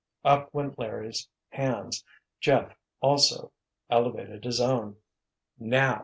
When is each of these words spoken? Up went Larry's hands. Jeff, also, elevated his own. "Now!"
Up 0.25 0.51
went 0.51 0.79
Larry's 0.79 1.29
hands. 1.49 2.03
Jeff, 2.39 2.75
also, 3.01 3.51
elevated 3.91 4.43
his 4.45 4.59
own. 4.59 4.95
"Now!" 5.59 5.99